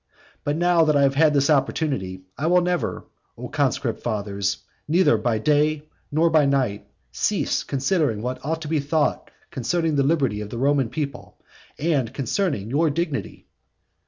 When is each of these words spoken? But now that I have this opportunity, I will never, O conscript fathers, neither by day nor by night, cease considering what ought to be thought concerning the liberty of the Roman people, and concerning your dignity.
But 0.43 0.57
now 0.57 0.83
that 0.85 0.97
I 0.97 1.07
have 1.07 1.31
this 1.35 1.51
opportunity, 1.51 2.23
I 2.35 2.47
will 2.47 2.61
never, 2.61 3.05
O 3.37 3.47
conscript 3.49 4.01
fathers, 4.01 4.57
neither 4.87 5.15
by 5.15 5.37
day 5.37 5.83
nor 6.11 6.31
by 6.31 6.45
night, 6.47 6.87
cease 7.11 7.63
considering 7.63 8.23
what 8.23 8.43
ought 8.43 8.63
to 8.63 8.67
be 8.67 8.79
thought 8.79 9.29
concerning 9.51 9.97
the 9.97 10.01
liberty 10.03 10.41
of 10.41 10.49
the 10.49 10.57
Roman 10.57 10.89
people, 10.89 11.37
and 11.77 12.11
concerning 12.15 12.71
your 12.71 12.89
dignity. 12.89 13.45